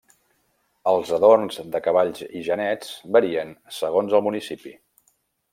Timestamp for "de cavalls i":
1.75-2.41